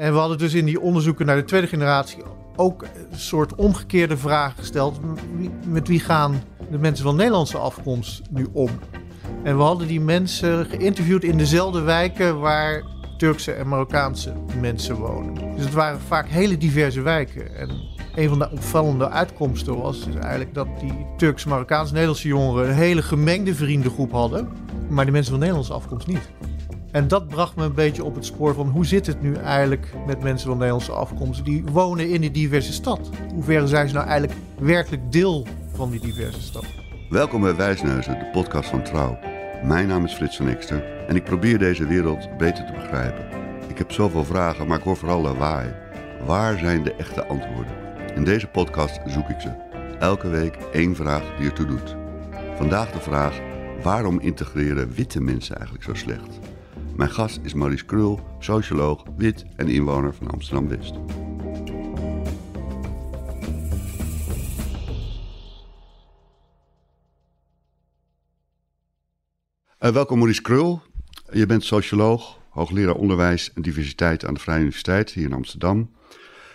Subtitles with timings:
[0.00, 2.22] En we hadden dus in die onderzoeken naar de tweede generatie
[2.56, 5.00] ook een soort omgekeerde vraag gesteld.
[5.66, 8.70] Met wie gaan de mensen van Nederlandse afkomst nu om?
[9.42, 12.82] En we hadden die mensen geïnterviewd in dezelfde wijken waar
[13.16, 15.34] Turkse en Marokkaanse mensen wonen.
[15.34, 17.56] Dus het waren vaak hele diverse wijken.
[17.56, 17.70] En
[18.14, 23.54] een van de opvallende uitkomsten was dus eigenlijk dat die Turks-Marokkaans-Nederlandse jongeren een hele gemengde
[23.54, 24.48] vriendengroep hadden,
[24.88, 26.30] maar die mensen van Nederlandse afkomst niet.
[26.90, 29.92] En dat bracht me een beetje op het spoor van hoe zit het nu eigenlijk
[30.06, 33.10] met mensen van Nederlandse afkomst die wonen in die diverse stad?
[33.34, 36.64] Hoe ver zijn ze nou eigenlijk werkelijk deel van die diverse stad?
[37.08, 39.18] Welkom bij Wijsneuzen, de podcast van Trouw.
[39.64, 43.26] Mijn naam is Frits van Ikster en ik probeer deze wereld beter te begrijpen.
[43.68, 45.74] Ik heb zoveel vragen, maar ik hoor vooral lawaai.
[46.26, 47.74] Waar zijn de echte antwoorden?
[48.14, 49.50] In deze podcast zoek ik ze.
[49.98, 51.96] Elke week één vraag die ertoe doet.
[52.56, 53.40] Vandaag de vraag:
[53.82, 56.49] waarom integreren witte mensen eigenlijk zo slecht?
[57.00, 60.94] Mijn gast is Maurice Krul, socioloog, wit en inwoner van Amsterdam-West.
[69.80, 70.82] Uh, welkom Maurice Krul.
[71.32, 75.90] Je bent socioloog, hoogleraar onderwijs en diversiteit aan de Vrije Universiteit hier in Amsterdam.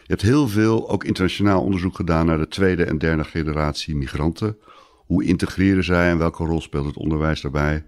[0.02, 4.58] Je hebt heel veel, ook internationaal onderzoek gedaan naar de tweede en derde generatie migranten.
[5.06, 7.86] Hoe integreren zij en welke rol speelt het onderwijs daarbij?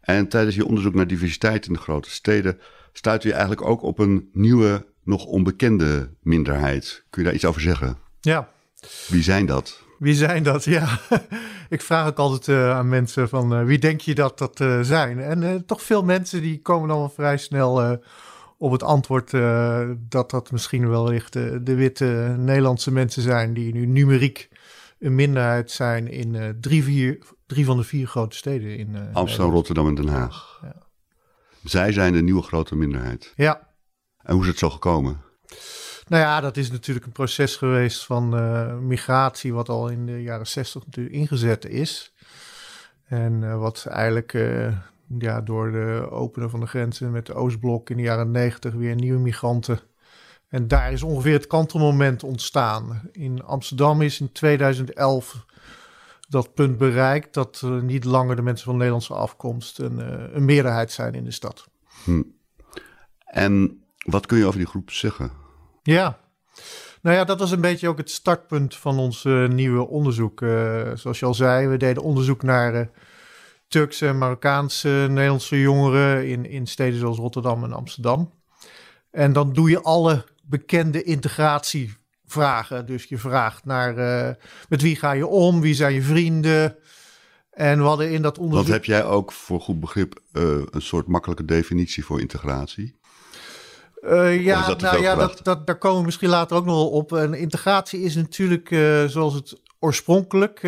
[0.00, 2.58] En tijdens je onderzoek naar diversiteit in de grote steden
[2.92, 7.04] stuit je eigenlijk ook op een nieuwe, nog onbekende minderheid.
[7.10, 7.98] Kun je daar iets over zeggen?
[8.20, 8.48] Ja.
[9.08, 9.82] Wie zijn dat?
[9.98, 10.64] Wie zijn dat?
[10.64, 10.98] Ja,
[11.68, 14.80] ik vraag ook altijd uh, aan mensen van uh, wie denk je dat dat uh,
[14.80, 15.20] zijn?
[15.20, 17.98] En toch veel mensen die komen dan wel vrij snel
[18.58, 19.30] op het antwoord
[20.08, 24.48] dat dat misschien wellicht de witte Nederlandse mensen zijn die nu numeriek
[24.98, 27.18] een minderheid zijn in drie, vier,
[27.48, 30.60] drie van de vier grote steden in Amsterdam, Rotterdam en Den Haag.
[30.62, 30.74] Ja.
[31.64, 33.32] Zij zijn de nieuwe grote minderheid.
[33.36, 33.68] Ja.
[34.22, 35.20] En hoe is het zo gekomen?
[36.06, 40.22] Nou ja, dat is natuurlijk een proces geweest van uh, migratie, wat al in de
[40.22, 42.14] jaren zestig natuurlijk ingezet is.
[43.04, 44.32] En uh, wat eigenlijk
[45.18, 48.94] ja, door de openen van de grenzen met de Oostblok in de jaren negentig weer
[48.94, 49.80] nieuwe migranten.
[50.48, 53.08] En daar is ongeveer het kantelmoment ontstaan.
[53.12, 55.44] In Amsterdam is in 2011
[56.28, 59.98] dat punt bereikt dat niet langer de mensen van Nederlandse afkomst een,
[60.36, 61.68] een meerderheid zijn in de stad.
[62.04, 62.22] Hm.
[63.24, 65.30] En wat kun je over die groep zeggen?
[65.82, 66.18] Ja,
[67.02, 70.40] nou ja, dat was een beetje ook het startpunt van ons uh, nieuwe onderzoek.
[70.40, 72.90] Uh, zoals je al zei, we deden onderzoek naar
[73.68, 78.32] Turkse, Marokkaanse, Nederlandse jongeren in, in steden zoals Rotterdam en Amsterdam.
[79.10, 81.02] En dan doe je alle bekende
[82.28, 82.86] integratievragen.
[82.86, 83.94] Dus je vraagt naar
[84.68, 86.76] met wie ga je om, wie zijn je vrienden.
[87.50, 88.66] En we hadden in dat onderzoek.
[88.66, 92.96] Want heb jij ook voor goed begrip een soort makkelijke definitie voor integratie?
[94.00, 97.12] Uh, ja, nou ja, dat, dat, daar komen we misschien later ook nog wel op.
[97.12, 98.68] En integratie is natuurlijk,
[99.10, 100.64] zoals het oorspronkelijk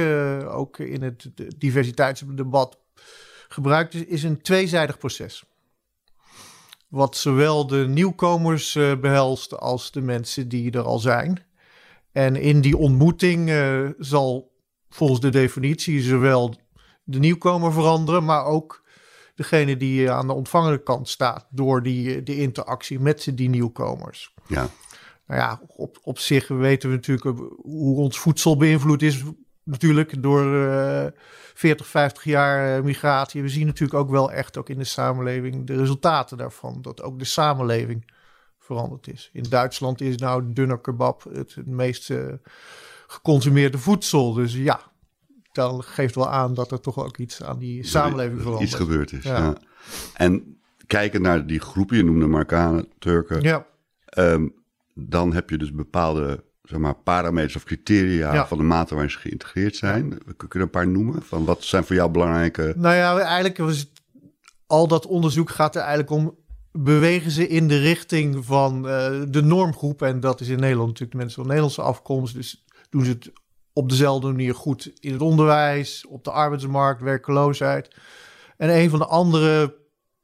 [0.48, 2.78] ook in het diversiteitsdebat
[3.48, 5.44] gebruikt is, is een tweezijdig proces.
[6.88, 11.48] Wat zowel de nieuwkomers behelst als de mensen die er al zijn.
[12.12, 13.52] En in die ontmoeting
[13.98, 14.52] zal
[14.88, 16.54] volgens de definitie zowel
[17.04, 18.84] de nieuwkomer veranderen, maar ook
[19.34, 24.34] degene die aan de ontvangende kant staat door die, de interactie met die nieuwkomers.
[24.46, 24.68] Ja.
[25.26, 29.22] Nou ja, op, op zich weten we natuurlijk hoe ons voedsel beïnvloed is
[29.64, 31.06] natuurlijk door uh,
[31.54, 33.42] 40, 50 jaar migratie.
[33.42, 36.82] We zien natuurlijk ook wel echt ook in de samenleving de resultaten daarvan.
[36.82, 38.12] Dat ook de samenleving
[38.70, 39.30] veranderd is.
[39.32, 42.32] In Duitsland is nou dunner kebab het, het meest uh,
[43.06, 44.32] geconsumeerde voedsel.
[44.32, 44.80] Dus ja,
[45.52, 48.68] dan geeft wel aan dat er toch ook iets aan die samenleving verandert.
[48.68, 49.56] Iets gebeurd is, ja.
[50.14, 53.40] En kijken naar die groepen, je noemde Marokkanen, Turken.
[53.42, 53.66] Ja.
[54.18, 54.54] Um,
[54.94, 59.18] dan heb je dus bepaalde zeg maar, parameters of criteria van de mate waarin ze
[59.18, 60.08] geïntegreerd zijn.
[60.36, 61.22] Kun je er een paar noemen?
[61.22, 62.74] Van wat zijn voor jou belangrijke...
[62.76, 63.88] Nou ja, eigenlijk was het,
[64.66, 66.38] al dat onderzoek gaat er eigenlijk om...
[66.72, 70.02] bewegen ze in de richting van uh, de normgroep.
[70.02, 72.34] En dat is in Nederland natuurlijk de mensen van Nederlandse afkomst.
[72.34, 73.32] Dus doen ze het
[73.72, 77.96] op dezelfde manier goed in het onderwijs, op de arbeidsmarkt, werkloosheid.
[78.56, 79.76] En een van de andere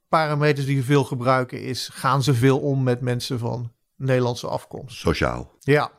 [0.08, 4.96] parameters die we veel gebruiken is: gaan ze veel om met mensen van Nederlandse afkomst?
[4.96, 5.52] Sociaal.
[5.60, 5.90] Ja.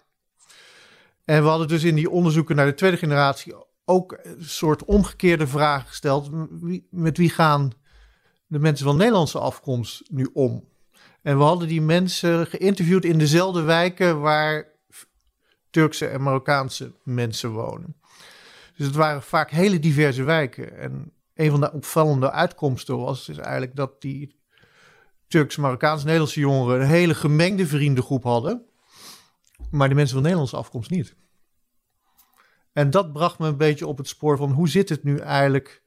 [1.26, 3.56] En we hadden dus in die onderzoeken naar de tweede generatie
[3.86, 6.30] ook een soort omgekeerde vraag gesteld:
[6.90, 7.72] met wie gaan
[8.48, 10.68] de mensen van Nederlandse afkomst nu om?
[11.22, 14.68] En we hadden die mensen geïnterviewd in dezelfde wijken waar
[15.70, 17.96] Turkse en Marokkaanse mensen wonen.
[18.76, 20.78] Dus het waren vaak hele diverse wijken.
[20.78, 24.36] En een van de opvallende uitkomsten was dus eigenlijk dat die
[25.28, 28.66] Turks, Marokkaans, Nederlandse jongeren een hele gemengde vriendengroep hadden.
[29.72, 31.16] Maar de mensen van Nederlandse afkomst niet.
[32.74, 35.84] En dat bracht me een beetje op het spoor van hoe zit het nu eigenlijk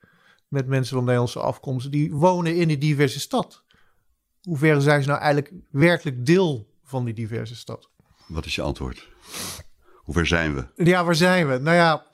[0.51, 3.65] met mensen van Nederlandse afkomst die wonen in die diverse stad?
[4.43, 7.91] Hoe ver zijn ze nou eigenlijk werkelijk deel van die diverse stad?
[8.27, 9.09] Wat is je antwoord?
[9.95, 10.85] Hoe ver zijn we?
[10.85, 11.59] Ja, waar zijn we?
[11.59, 12.07] Nou ja,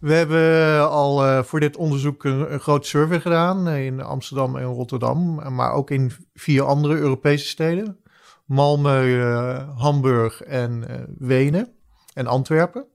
[0.00, 4.64] we hebben al uh, voor dit onderzoek een, een groot survey gedaan in Amsterdam en
[4.64, 7.98] Rotterdam, maar ook in vier andere Europese steden.
[8.46, 11.72] Malmö, uh, Hamburg en uh, Wenen
[12.14, 12.86] en Antwerpen.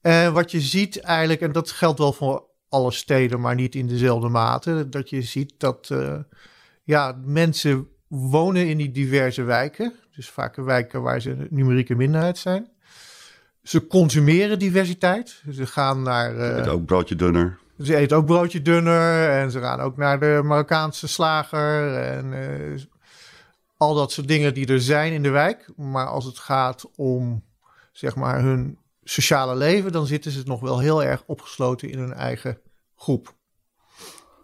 [0.00, 3.86] En wat je ziet eigenlijk, en dat geldt wel voor alle steden, maar niet in
[3.86, 5.94] dezelfde mate, dat je ziet dat
[6.84, 9.92] ja, mensen wonen in die diverse wijken.
[10.14, 12.68] Dus vaak wijken waar ze een numerieke minderheid zijn.
[13.62, 15.42] Ze consumeren diversiteit.
[15.50, 16.34] Ze gaan naar.
[16.34, 17.58] Uh, ze eten ook broodje dunner.
[17.82, 19.28] Ze eten ook broodje dunner.
[19.30, 21.94] En ze gaan ook naar de Marokkaanse slager.
[21.94, 22.80] En uh,
[23.76, 25.68] al dat soort dingen die er zijn in de wijk.
[25.76, 27.42] Maar als het gaat om
[27.92, 32.12] zeg maar hun sociale leven, dan zitten ze nog wel heel erg opgesloten in hun
[32.12, 32.58] eigen
[32.96, 33.34] groep.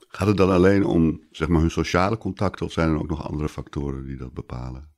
[0.08, 3.28] Gaat het dan alleen om zeg maar, hun sociale contacten of zijn er ook nog
[3.28, 4.90] andere factoren die dat bepalen?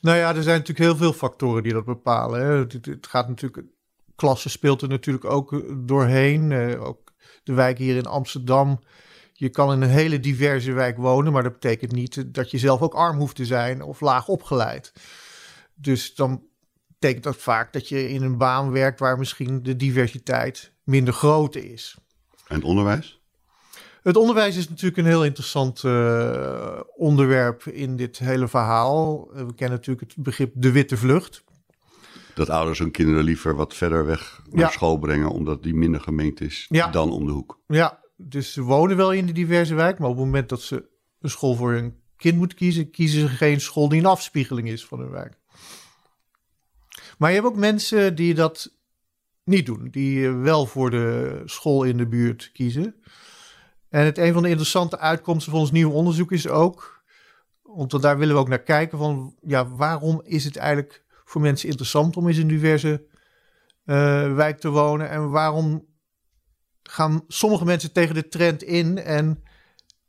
[0.00, 2.40] Nou ja, er zijn natuurlijk heel veel factoren die dat bepalen.
[2.40, 2.52] Hè.
[2.52, 3.66] Het, het, gaat natuurlijk,
[4.16, 6.50] klasse speelt er natuurlijk ook doorheen.
[6.50, 7.12] Uh, ook
[7.44, 8.80] de wijk hier in Amsterdam.
[9.32, 12.80] Je kan in een hele diverse wijk wonen, maar dat betekent niet dat je zelf
[12.80, 14.92] ook arm hoeft te zijn of laag opgeleid.
[15.74, 16.42] Dus dan
[17.00, 21.56] betekent dat vaak dat je in een baan werkt waar misschien de diversiteit minder groot
[21.56, 21.96] is.
[22.46, 23.20] En het onderwijs?
[24.02, 29.30] Het onderwijs is natuurlijk een heel interessant uh, onderwerp in dit hele verhaal.
[29.32, 31.44] Uh, we kennen natuurlijk het begrip de witte vlucht.
[32.34, 34.70] Dat ouders hun kinderen liever wat verder weg naar ja.
[34.70, 36.90] school brengen, omdat die minder gemengd is ja.
[36.90, 37.60] dan om de hoek.
[37.66, 40.88] Ja, dus ze wonen wel in de diverse wijk, maar op het moment dat ze
[41.20, 44.86] een school voor hun kind moeten kiezen, kiezen ze geen school die een afspiegeling is
[44.86, 45.39] van hun wijk.
[47.20, 48.72] Maar je hebt ook mensen die dat
[49.44, 52.94] niet doen, die wel voor de school in de buurt kiezen.
[53.88, 57.02] En het, een van de interessante uitkomsten van ons nieuwe onderzoek is ook,
[57.62, 61.68] want daar willen we ook naar kijken, van ja, waarom is het eigenlijk voor mensen
[61.68, 63.06] interessant om in een diverse
[63.84, 65.86] uh, wijk te wonen en waarom
[66.82, 69.42] gaan sommige mensen tegen de trend in en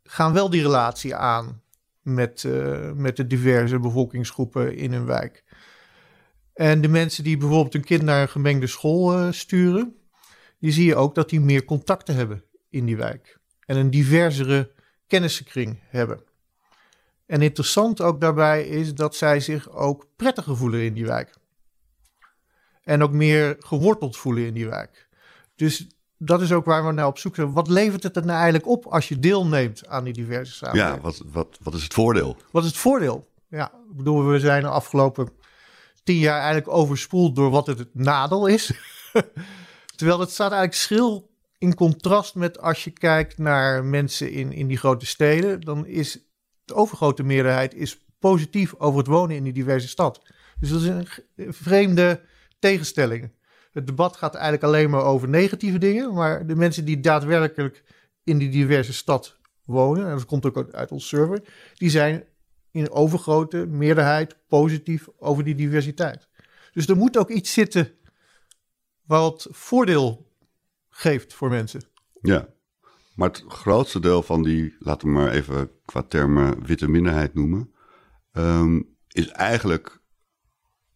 [0.04, 1.62] gaan wel die relatie aan
[2.02, 5.44] met, uh, met de diverse bevolkingsgroepen in hun wijk.
[6.54, 9.96] En de mensen die bijvoorbeeld een kind naar een gemengde school uh, sturen,
[10.60, 14.72] die zie je ook dat die meer contacten hebben in die wijk en een diversere
[15.08, 16.24] kennissenkring hebben.
[17.26, 21.34] En interessant ook daarbij is dat zij zich ook prettiger voelen in die wijk.
[22.84, 25.10] En ook meer geworteld voelen in die wijk.
[25.56, 25.88] Dus
[26.18, 27.54] dat is ook waar we naar op zoek zijn.
[27.54, 30.96] Wat levert het er nou eigenlijk op als je deelneemt aan die diverse samenleving?
[30.96, 32.38] Ja, wat, wat, wat is het voordeel?
[32.52, 33.28] Wat is het voordeel?
[33.48, 35.30] Ja, ik bedoel, we zijn de afgelopen
[36.04, 38.72] tien jaar eigenlijk overspoeld door wat het nadeel is.
[39.96, 44.68] Terwijl het staat eigenlijk schil in contrast met als je kijkt naar mensen in, in
[44.68, 46.20] die grote steden, dan is
[46.66, 50.22] de overgrote meerderheid is positief over het wonen in die diverse stad.
[50.60, 51.08] Dus dat is een
[51.54, 52.22] vreemde
[52.60, 53.32] tegenstelling.
[53.72, 57.84] Het debat gaat eigenlijk alleen maar over negatieve dingen, maar de mensen die daadwerkelijk
[58.24, 61.42] in die diverse stad wonen, en dat komt ook uit ons server,
[61.74, 62.24] die zijn
[62.72, 66.28] in overgrote meerderheid positief over die diversiteit.
[66.72, 67.92] Dus er moet ook iets zitten
[69.06, 70.32] wat voordeel
[70.90, 71.82] geeft voor mensen.
[72.22, 72.48] Ja,
[73.16, 77.74] maar het grootste deel van die, laten we maar even qua termen witte minderheid noemen,
[78.32, 80.00] um, is eigenlijk,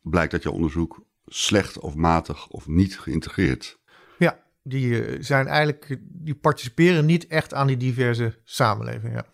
[0.01, 3.79] blijkt dat je onderzoek slecht of matig of niet geïntegreerd.
[4.17, 9.13] Ja, die eh, zijn eigenlijk, die participeren niet echt aan die diverse samenleving.
[9.13, 9.25] Ja.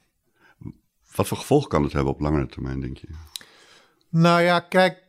[1.15, 3.07] Wat voor gevolgen kan het hebben op langere termijn, denk je?
[4.09, 5.03] Nou ja, kijk,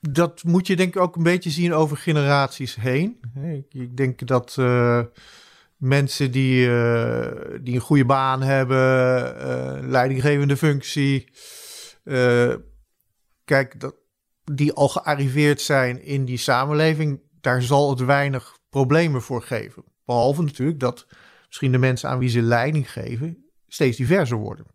[0.00, 3.20] dat moet je denk ik ook een beetje zien over generaties heen.
[3.68, 5.02] Ik denk dat uh,
[5.76, 8.76] mensen die, uh, die een goede baan hebben,
[9.36, 11.30] uh, leidinggevende functie,
[13.44, 13.94] kijk, dat,
[14.44, 19.84] die al gearriveerd zijn in die samenleving, daar zal het weinig problemen voor geven.
[20.04, 21.06] Behalve natuurlijk dat
[21.46, 24.66] misschien de mensen aan wie ze leiding geven steeds diverser worden.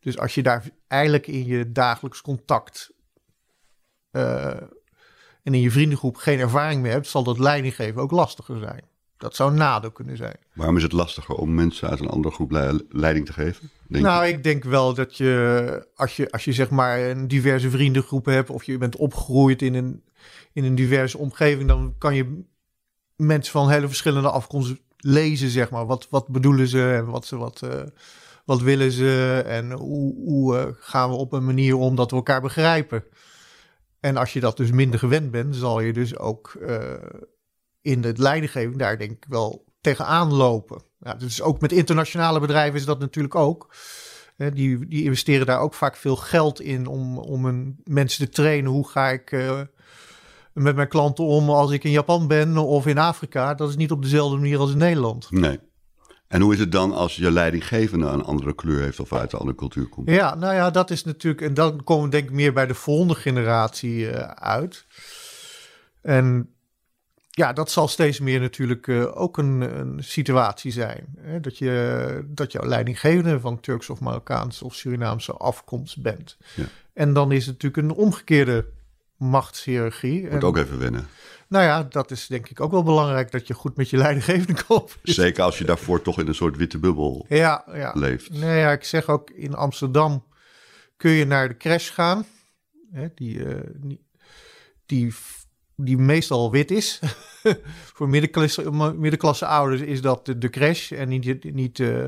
[0.00, 2.92] Dus als je daar eigenlijk in je dagelijks contact
[4.12, 4.46] uh,
[5.42, 8.84] en in je vriendengroep geen ervaring meer hebt, zal dat leidinggeven ook lastiger zijn.
[9.16, 10.36] Dat zou een nadeel kunnen zijn.
[10.52, 12.50] Waarom is het lastiger om mensen uit een andere groep
[12.88, 13.70] leiding te geven?
[13.88, 17.70] Denk nou, ik denk wel dat je als, je, als je zeg maar een diverse
[17.70, 20.04] vriendengroep hebt of je bent opgegroeid in een,
[20.52, 22.42] in een diverse omgeving, dan kan je
[23.16, 25.86] mensen van hele verschillende afkomsten lezen, zeg maar.
[25.86, 27.82] Wat, wat bedoelen ze en wat ze, wat, uh,
[28.44, 32.16] wat willen ze en hoe, hoe eh, gaan we op een manier om dat we
[32.16, 33.04] elkaar begrijpen.
[34.00, 36.78] En als je dat dus minder gewend bent, zal je dus ook uh,
[37.80, 40.82] in de leidinggeving daar denk ik wel tegenaan lopen.
[41.18, 43.74] Dus ook met internationale bedrijven is dat natuurlijk ook.
[44.36, 48.70] die, die investeren daar ook vaak veel geld in om, om mensen te trainen.
[48.70, 49.30] Hoe ga ik
[50.56, 53.54] met mijn klanten om als ik in Japan ben of in Afrika?
[53.54, 55.30] Dat is niet op dezelfde manier als in Nederland.
[55.30, 55.58] Nee.
[56.28, 59.38] En hoe is het dan als je leidinggevende een andere kleur heeft of uit een
[59.38, 60.10] andere cultuur komt?
[60.10, 61.42] Ja, nou ja, dat is natuurlijk.
[61.42, 64.86] En dan komen we denk ik meer bij de volgende generatie uh, uit.
[66.02, 66.50] En
[67.30, 71.06] ja, dat zal steeds meer natuurlijk uh, ook een, een, situatie zijn.
[71.18, 71.40] Hè?
[71.40, 76.36] Dat, je, dat jouw leidinggevende van Turks of Marokkaanse of Surinaamse afkomst bent.
[76.54, 76.64] Ja.
[76.92, 78.66] En dan is het natuurlijk een omgekeerde
[79.16, 80.22] machtshierarchie.
[80.22, 81.08] Moet en, ook even wennen.
[81.48, 84.62] Nou ja, dat is denk ik ook wel belangrijk dat je goed met je leidinggevende
[84.66, 84.98] koopt.
[85.02, 87.92] Zeker als je daarvoor toch in een soort witte bubbel ja, ja.
[87.94, 88.30] leeft.
[88.30, 90.24] Nee, ja, ik zeg ook in Amsterdam
[90.96, 92.26] kun je naar de crash gaan.
[92.92, 94.00] Hè, die, uh, die,
[94.86, 95.14] die,
[95.76, 97.00] die, meestal wit is.
[97.94, 102.06] Voor middenklasse, middenklasse ouders is dat de, de crash en niet, niet uh,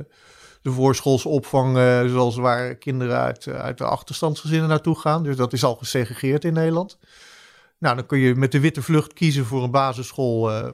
[0.62, 5.22] de voorschoolse opvang uh, zoals waar kinderen uit, uit de achterstandsgezinnen naartoe gaan.
[5.22, 6.98] Dus dat is al gesegregeerd in Nederland.
[7.78, 10.68] Nou, dan kun je met de witte vlucht kiezen voor een basisschool uh,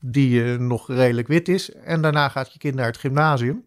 [0.00, 1.72] die uh, nog redelijk wit is.
[1.72, 3.64] En daarna gaat je kind naar het gymnasium.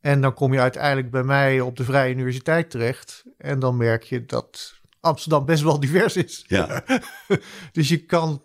[0.00, 3.24] En dan kom je uiteindelijk bij mij op de Vrije Universiteit terecht.
[3.38, 6.44] En dan merk je dat Amsterdam best wel divers is.
[6.46, 6.84] Ja.
[7.72, 8.42] dus je kan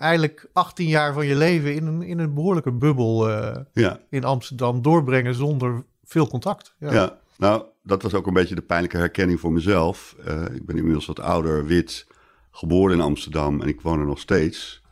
[0.00, 4.00] eigenlijk 18 jaar van je leven in een, in een behoorlijke bubbel uh, ja.
[4.10, 6.74] in Amsterdam doorbrengen zonder veel contact.
[6.78, 6.92] Ja.
[6.92, 7.18] ja.
[7.36, 10.16] nou, dat was ook een beetje de pijnlijke herkenning voor mezelf.
[10.28, 12.06] Uh, ik ben inmiddels wat ouder, wit,
[12.50, 14.82] geboren in Amsterdam en ik woon er nog steeds.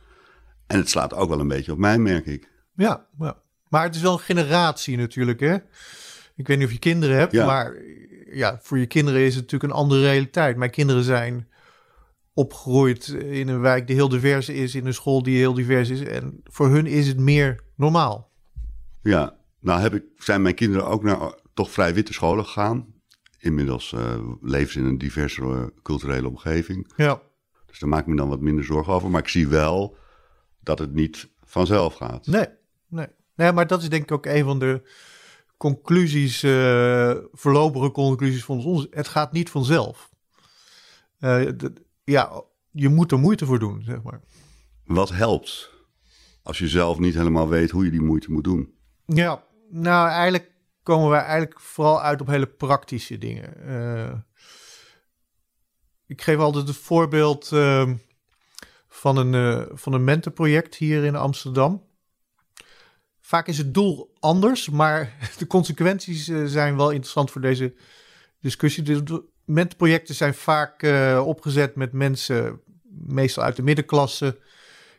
[0.67, 2.49] En het slaat ook wel een beetje op mij, merk ik.
[2.75, 3.37] Ja, ja.
[3.69, 5.55] maar het is wel een generatie natuurlijk, hè?
[6.35, 7.73] Ik weet niet of je kinderen hebt, maar
[8.31, 10.57] ja, voor je kinderen is het natuurlijk een andere realiteit.
[10.57, 11.47] Mijn kinderen zijn
[12.39, 16.01] opgegroeid in een wijk die heel divers is, in een school die heel divers is.
[16.01, 18.31] En voor hun is het meer normaal.
[19.01, 22.85] Ja, nou heb ik, zijn mijn kinderen ook naar toch vrij witte scholen gegaan.
[23.39, 24.01] Inmiddels uh,
[24.41, 26.93] leven ze in een diverse culturele omgeving.
[26.95, 27.21] Ja.
[27.65, 29.09] Dus daar maak ik me dan wat minder zorgen over.
[29.09, 29.97] Maar ik zie wel
[30.63, 32.27] dat het niet vanzelf gaat.
[32.27, 32.47] Nee,
[32.87, 33.07] nee.
[33.35, 34.81] nee maar dat is denk ik ook een van de
[35.57, 38.87] conclusies, uh, voorlopige conclusies van ons.
[38.89, 40.09] Het gaat niet vanzelf.
[41.19, 41.49] Uh,
[42.09, 44.21] ja, je moet er moeite voor doen, zeg maar.
[44.85, 45.71] Wat helpt
[46.43, 48.73] als je zelf niet helemaal weet hoe je die moeite moet doen?
[49.05, 50.51] Ja, nou eigenlijk
[50.83, 53.53] komen wij eigenlijk vooral uit op hele praktische dingen.
[53.67, 54.13] Uh,
[56.05, 57.91] ik geef altijd het voorbeeld uh,
[58.87, 61.87] van een, uh, van een mentorproject hier in Amsterdam.
[63.19, 67.73] Vaak is het doel anders, maar de consequenties zijn wel interessant voor deze
[68.41, 68.83] discussie.
[69.49, 70.83] De mentorprojecten zijn vaak
[71.25, 72.61] opgezet met mensen,
[73.07, 74.39] meestal uit de middenklasse,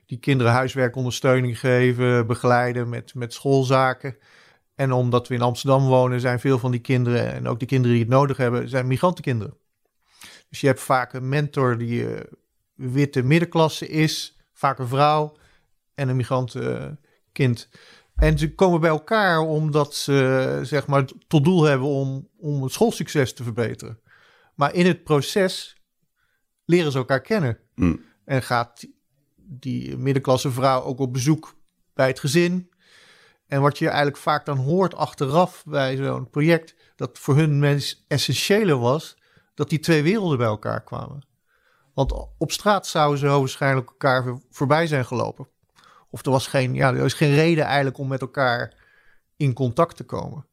[0.06, 4.16] die kinderen huiswerkondersteuning geven, begeleiden met, met schoolzaken.
[4.74, 7.96] En omdat we in Amsterdam wonen, zijn veel van die kinderen en ook de kinderen
[7.96, 9.56] die het nodig hebben, zijn migrantenkinderen.
[10.48, 12.20] Dus je hebt vaak een mentor die uh,
[12.74, 15.36] witte middenklasse is, vaak een vrouw
[15.94, 17.68] en een migrantenkind.
[18.16, 22.72] En ze komen bij elkaar omdat ze zeg maar tot doel hebben om, om het
[22.72, 24.00] schoolsucces te verbeteren.
[24.60, 25.76] Maar in het proces
[26.64, 27.58] leren ze elkaar kennen.
[27.74, 28.04] Mm.
[28.24, 28.86] En gaat
[29.36, 31.56] die middenklasse vrouw ook op bezoek
[31.94, 32.70] bij het gezin.
[33.46, 38.04] En wat je eigenlijk vaak dan hoort achteraf bij zo'n project, dat voor hun mens
[38.08, 39.16] essentiële was,
[39.54, 41.26] dat die twee werelden bij elkaar kwamen.
[41.94, 45.48] Want op straat zouden ze waarschijnlijk elkaar voorbij zijn gelopen.
[46.10, 48.74] Of er was geen, ja, er is geen reden eigenlijk om met elkaar
[49.36, 50.46] in contact te komen.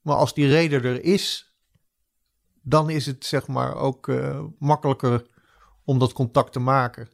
[0.00, 1.55] Maar als die reden er is,
[2.68, 5.22] dan is het zeg maar ook uh, makkelijker
[5.84, 7.08] om dat contact te maken.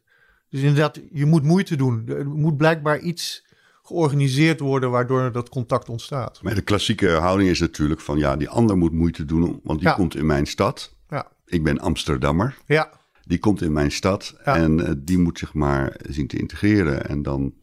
[0.49, 2.09] Dus inderdaad, je moet moeite doen.
[2.09, 3.45] Er moet blijkbaar iets
[3.83, 6.43] georganiseerd worden waardoor dat contact ontstaat.
[6.43, 9.89] Maar de klassieke houding is natuurlijk van ja, die ander moet moeite doen, want die
[9.89, 9.95] Ja.
[9.95, 10.95] komt in mijn stad.
[11.09, 12.59] Ja, Ik ben Amsterdammer.
[12.67, 12.91] ja,
[13.25, 14.57] Die komt in mijn stad Ja.
[14.57, 17.07] en eh, die moet zich maar zien te integreren.
[17.09, 17.55] En dan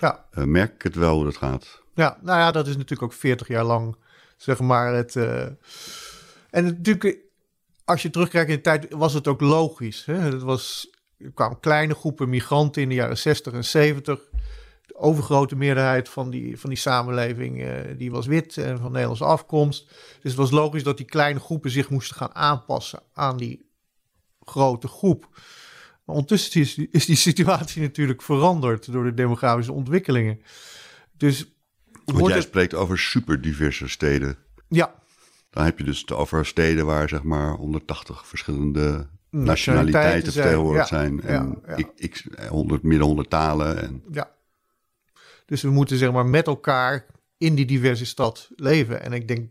[0.00, 0.24] ja.
[0.30, 1.82] eh, merk ik het wel hoe dat gaat.
[1.94, 3.96] Ja, nou ja, dat is natuurlijk ook 40 jaar lang,
[4.36, 4.94] zeg maar.
[4.94, 5.42] Het, eh,
[6.50, 7.18] En natuurlijk,
[7.88, 10.04] als je terugkijkt in de tijd, was het ook logisch.
[10.04, 10.14] Hè?
[10.14, 14.20] Het was, er kwamen kleine groepen migranten in de jaren 60 en 70.
[14.86, 19.24] De overgrote meerderheid van die, van die samenleving eh, die was wit en van Nederlandse
[19.24, 19.88] afkomst.
[19.88, 23.70] Dus het was logisch dat die kleine groepen zich moesten gaan aanpassen aan die
[24.44, 25.28] grote groep.
[26.04, 30.40] Maar ondertussen is, die- is die situatie natuurlijk veranderd door de demografische ontwikkelingen.
[31.16, 31.44] Dus
[32.04, 34.36] Want jij spreekt over superdiverse steden.
[34.68, 34.94] Ja.
[35.58, 41.20] Dan heb je dus het over steden waar zeg maar 180 verschillende nationaliteiten vertegenwoordigd zijn.
[41.20, 43.82] En Ik, ik, 100, meer dan 100 talen.
[43.82, 44.02] En...
[44.10, 44.30] Ja.
[45.46, 47.06] Dus we moeten zeg maar met elkaar
[47.38, 49.02] in die diverse stad leven.
[49.02, 49.50] En ik denk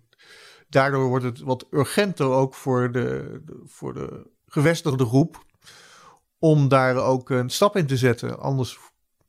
[0.70, 5.46] daardoor wordt het wat urgenter ook voor de, voor de gevestigde groep
[6.40, 8.40] om daar ook een stap in te zetten.
[8.40, 8.78] Anders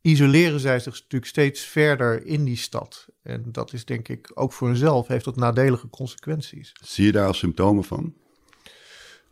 [0.09, 3.07] isoleren zij zich natuurlijk steeds verder in die stad.
[3.23, 6.73] En dat is denk ik ook voor hunzelf heeft dat nadelige consequenties.
[6.83, 8.15] Zie je daar al symptomen van?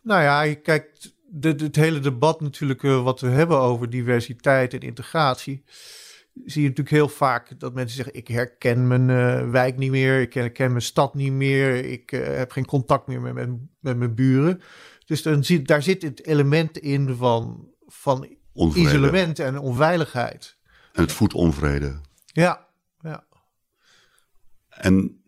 [0.01, 4.79] Nou ja, je kijkt het hele debat natuurlijk uh, wat we hebben over diversiteit en
[4.79, 5.63] integratie.
[6.45, 10.21] Zie je natuurlijk heel vaak dat mensen zeggen: Ik herken mijn uh, wijk niet meer,
[10.21, 13.97] ik herken mijn stad niet meer, ik uh, heb geen contact meer met, met, met
[13.97, 14.61] mijn buren.
[15.05, 18.37] Dus dan zie, daar zit het element in van, van
[18.73, 20.56] isolement en onveiligheid.
[20.97, 21.95] En het voedt onvrede.
[22.25, 22.67] Ja,
[22.99, 23.23] ja.
[24.69, 25.21] En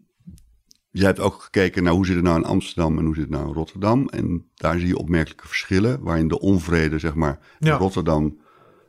[0.91, 3.33] jij hebt ook gekeken naar hoe zit het nou in Amsterdam en hoe zit het
[3.33, 4.07] nou in Rotterdam.
[4.09, 8.39] En daar zie je opmerkelijke verschillen, waarin de onvrede, zeg maar, in Rotterdam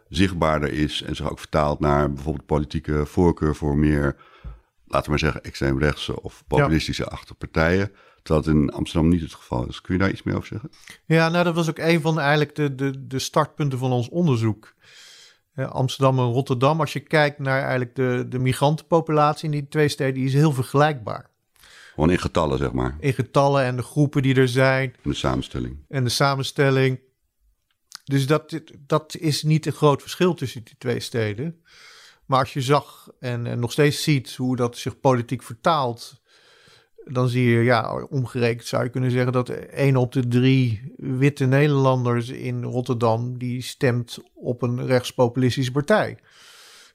[0.09, 4.17] zichtbaarder is en zich ook vertaalt naar bijvoorbeeld politieke voorkeur voor meer,
[4.87, 7.11] laten we maar zeggen, extreemrechtse of populistische ja.
[7.11, 7.93] achterpartijen.
[8.23, 9.81] Terwijl het in Amsterdam niet het geval is.
[9.81, 10.71] Kun je daar iets meer over zeggen?
[11.07, 14.75] Ja, nou dat was ook een van eigenlijk de, de, de startpunten van ons onderzoek.
[15.69, 20.15] Amsterdam en Rotterdam, als je kijkt naar eigenlijk de, de migrantenpopulatie in die twee steden,
[20.15, 21.31] die is heel vergelijkbaar.
[21.95, 22.97] Gewoon in getallen, zeg maar.
[23.01, 24.95] In getallen en de groepen die er zijn.
[25.03, 25.77] En de samenstelling.
[25.89, 27.01] En de samenstelling.
[28.05, 31.63] Dus dat, dat is niet een groot verschil tussen die twee steden.
[32.27, 36.20] Maar als je zag en, en nog steeds ziet hoe dat zich politiek vertaalt
[37.05, 41.47] dan zie je, ja, omgerekend zou je kunnen zeggen dat één op de drie witte
[41.47, 46.19] Nederlanders in Rotterdam die stemt op een rechtspopulistische partij.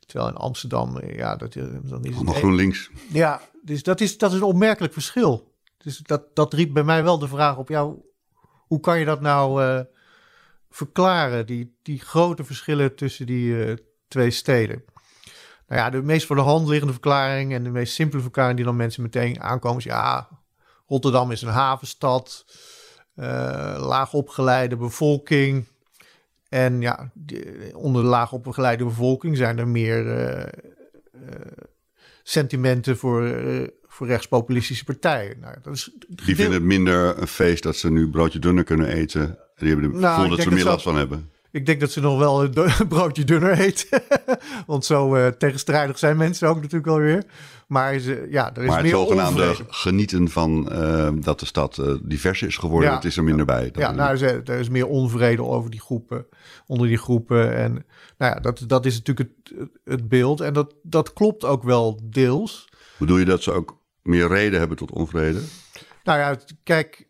[0.05, 2.89] Terwijl in Amsterdam, ja, dat, dan is Allemaal GroenLinks.
[3.11, 5.53] Ja, dus dat is, dat is een opmerkelijk verschil.
[5.77, 7.93] Dus dat, dat riep bij mij wel de vraag op, ja,
[8.67, 9.79] hoe kan je dat nou uh,
[10.69, 13.73] verklaren, die, die grote verschillen tussen die uh,
[14.07, 14.83] twee steden?
[15.67, 18.65] Nou ja, de meest voor de hand liggende verklaring en de meest simpele verklaring die
[18.65, 20.29] dan mensen meteen aankomen is ja,
[20.87, 22.45] Rotterdam is een havenstad,
[23.15, 23.25] uh,
[23.79, 25.65] laag opgeleide bevolking.
[26.49, 27.11] En ja,
[27.73, 30.43] onder de laag opgeleide bevolking zijn er meer uh,
[31.13, 31.29] uh,
[32.23, 33.35] sentimenten voor,
[33.81, 35.39] voor rechtspopulistische partijen.
[35.39, 38.87] Nou, dat is die vinden het minder een feest dat ze nu broodje dunner kunnen
[38.87, 39.39] eten.
[39.55, 41.31] Die hebben het nou, gevoel dat ze er meer last van hebben.
[41.55, 43.89] Ik denk dat ze nog wel een broodje dunner heet.
[44.67, 47.23] Want zo uh, tegenstrijdig zijn mensen ook natuurlijk wel weer.
[47.67, 51.77] Maar ze, ja, er is maar het meer zogenaamde genieten van uh, dat de stad
[51.77, 53.69] uh, divers is geworden, ja, het is er minder bij.
[53.73, 56.27] Ja, nou, er is meer onvrede over die groepen,
[56.65, 57.55] onder die groepen.
[57.55, 57.71] En
[58.17, 60.41] nou ja, dat, dat is natuurlijk het, het beeld.
[60.41, 62.69] En dat, dat klopt ook wel deels.
[62.97, 65.39] Bedoel je dat ze ook meer reden hebben tot onvrede?
[66.03, 67.07] Nou ja, kijk,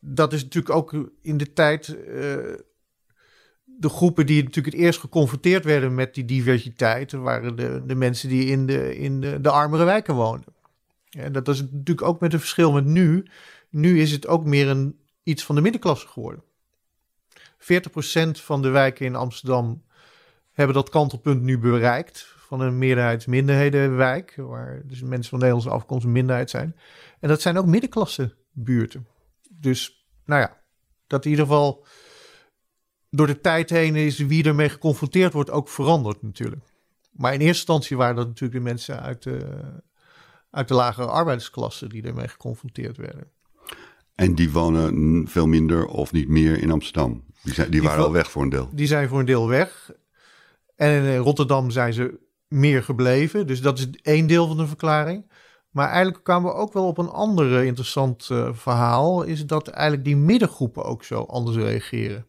[0.00, 1.96] dat is natuurlijk ook in de tijd
[3.78, 8.28] de groepen die natuurlijk het eerst geconfronteerd werden met die diversiteit, waren de, de mensen
[8.28, 10.54] die in, de, in de, de armere wijken woonden.
[11.10, 13.26] En dat is natuurlijk ook met een verschil met nu.
[13.70, 16.42] Nu is het ook meer een, iets van de middenklasse geworden.
[17.58, 17.64] 40%
[18.30, 19.84] van de wijken in Amsterdam
[20.52, 22.32] hebben dat kantelpunt nu bereikt.
[22.36, 26.76] Van een meerderheids-minderhedenwijk, waar dus mensen van Nederlandse afkomst een minderheid zijn.
[27.20, 29.06] En dat zijn ook middenklasse buurten.
[29.48, 30.60] Dus nou ja,
[31.06, 31.86] dat in ieder geval
[33.16, 36.62] door de tijd heen is wie ermee geconfronteerd wordt ook veranderd natuurlijk.
[37.12, 39.60] Maar in eerste instantie waren dat natuurlijk de mensen uit de,
[40.50, 43.30] uit de lagere arbeidersklasse die ermee geconfronteerd werden.
[44.14, 47.24] En die wonen veel minder of niet meer in Amsterdam?
[47.42, 48.68] Die, zijn, die, waren al weg voor een deel?
[48.72, 49.90] Die zijn voor een deel weg.
[50.76, 53.46] En in Rotterdam zijn ze meer gebleven.
[53.46, 55.32] Dus dat is één deel van de verklaring.
[55.70, 59.22] Maar eigenlijk kwamen we ook wel op een ander interessant uh, verhaal.
[59.22, 62.26] Is dat eigenlijk die middengroepen ook zo anders reageren.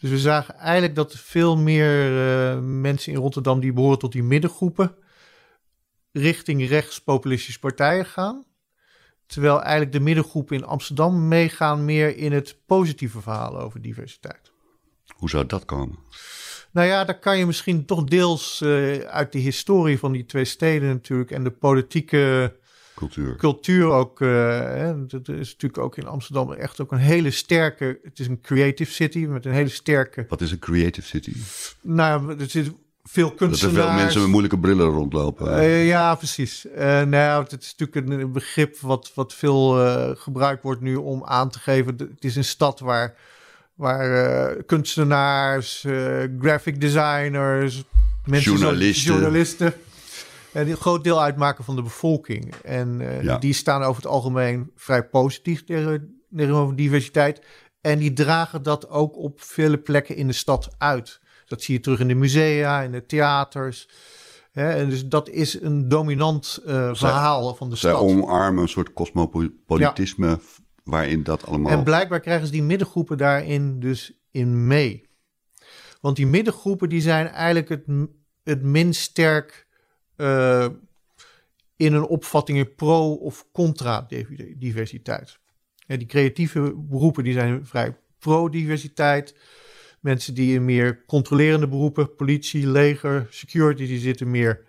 [0.00, 4.22] Dus we zagen eigenlijk dat veel meer uh, mensen in Rotterdam die behoren tot die
[4.22, 4.94] middengroepen
[6.12, 8.44] richting rechtspopulistische partijen gaan.
[9.26, 14.52] Terwijl eigenlijk de middengroepen in Amsterdam meegaan meer in het positieve verhaal over diversiteit.
[15.16, 15.98] Hoe zou dat komen?
[16.72, 20.44] Nou ja, daar kan je misschien toch deels uh, uit de historie van die twee
[20.44, 22.56] steden natuurlijk en de politieke
[23.00, 24.20] cultuur, cultuur ook.
[24.20, 27.98] Uh, dat is natuurlijk ook in Amsterdam echt ook een hele sterke.
[28.02, 30.26] Het is een creative city met een hele sterke.
[30.28, 31.32] Wat is een creative city?
[31.80, 32.72] Nou, er zit
[33.04, 33.74] veel kunstenaars.
[33.74, 35.62] Dat er veel mensen met moeilijke brillen rondlopen.
[35.62, 36.66] Uh, ja, precies.
[36.66, 41.24] Uh, nou, het is natuurlijk een begrip wat, wat veel uh, gebruikt wordt nu om
[41.24, 41.94] aan te geven.
[41.96, 43.14] Het is een stad waar,
[43.74, 45.86] waar kunstenaars,
[46.40, 47.82] graphic designers,
[48.24, 49.12] mensen journalisten.
[49.12, 49.74] journalisten
[50.52, 52.54] een groot deel uitmaken van de bevolking.
[52.54, 57.42] En uh, die staan over het algemeen vrij positief tegenover diversiteit.
[57.80, 61.20] En die dragen dat ook op vele plekken in de stad uit.
[61.46, 63.88] Dat zie je terug in de musea, in de theaters.
[64.50, 68.02] Hè, en dus dat is een dominant uh, verhaal van de zij stad.
[68.02, 70.38] Zij omarmen een soort cosmopolitisme
[70.84, 71.72] waarin dat allemaal...
[71.72, 75.08] En blijkbaar krijgen ze die middengroepen daarin dus in mee.
[76.00, 77.84] Want die middengroepen die zijn eigenlijk het,
[78.42, 79.66] het minst sterk
[80.20, 80.66] uh,
[81.76, 84.06] in een opvatting pro of contra
[84.56, 85.38] diversiteit.
[85.86, 89.34] Die creatieve beroepen die zijn vrij pro-diversiteit.
[90.00, 94.64] Mensen die in meer controlerende beroepen, politie, leger, security, die zitten meer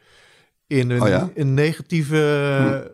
[0.68, 2.88] in een, oh een negatieve hm.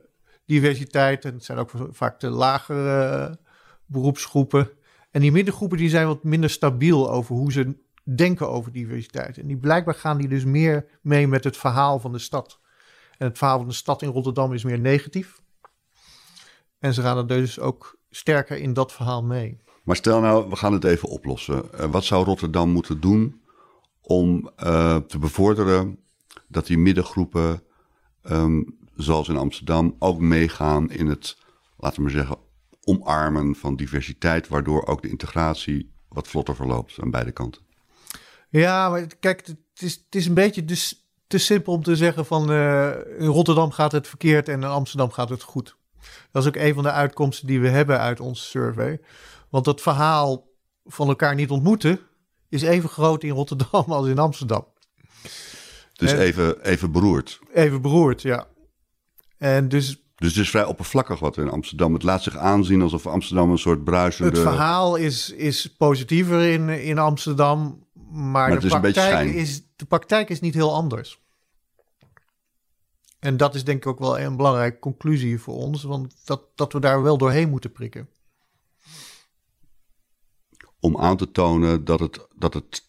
[0.46, 1.26] diversiteit.
[1.26, 3.38] En het zijn ook vaak de lagere
[3.86, 4.70] beroepsgroepen.
[5.12, 7.76] En die middengroepen die zijn wat minder stabiel over hoe ze
[8.16, 9.38] denken over diversiteit.
[9.38, 12.60] En die blijkbaar gaan die dus meer mee met het verhaal van de stad.
[13.18, 15.42] En het verhaal van de stad in Rotterdam is meer negatief.
[16.80, 19.58] En ze gaan er dus ook sterker in dat verhaal mee.
[19.84, 21.64] Maar stel nou, we gaan het even oplossen.
[21.74, 23.42] Uh, wat zou Rotterdam moeten doen
[24.02, 26.00] om uh, te bevorderen
[26.48, 27.64] dat die middengroepen,
[28.24, 31.38] um, zoals in Amsterdam, ook meegaan in het,
[31.78, 32.38] laten we maar zeggen,
[32.84, 37.67] omarmen van diversiteit, waardoor ook de integratie wat vlotter verloopt aan beide kanten?
[38.50, 42.26] Ja, maar kijk, het is, het is een beetje dus te simpel om te zeggen
[42.26, 45.76] van uh, in Rotterdam gaat het verkeerd en in Amsterdam gaat het goed.
[46.32, 49.00] Dat is ook een van de uitkomsten die we hebben uit onze survey.
[49.50, 50.48] Want het verhaal
[50.86, 52.00] van elkaar niet ontmoeten
[52.50, 54.66] is even groot in Rotterdam als in Amsterdam.
[55.94, 57.40] Dus even, even beroerd.
[57.54, 58.48] Even beroerd, ja.
[59.38, 61.94] En dus dus het is vrij oppervlakkig wat in Amsterdam.
[61.94, 64.30] Het laat zich aanzien alsof Amsterdam een soort bruisende...
[64.30, 70.30] Het verhaal is, is positiever in, in Amsterdam, maar, maar de, praktijk is, de praktijk
[70.30, 71.22] is niet heel anders.
[73.20, 76.74] En dat is denk ik ook wel een belangrijke conclusie voor ons, want dat, dat
[76.74, 78.10] we daar wel doorheen moeten prikken.
[80.80, 82.88] Om aan te tonen dat het, dat het